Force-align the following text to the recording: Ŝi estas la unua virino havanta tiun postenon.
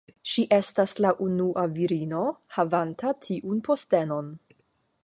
Ŝi 0.35 0.43
estas 0.55 0.95
la 1.05 1.11
unua 1.25 1.65
virino 1.75 2.23
havanta 2.57 3.13
tiun 3.29 3.63
postenon. 3.71 4.35